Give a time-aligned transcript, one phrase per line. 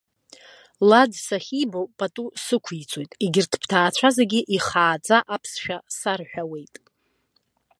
[0.89, 6.75] Лад сахьибо пату сықәиҵоит, егьырҭ бҭаацәа зегьы ихааӡа аԥсшәа сарҳәауеит.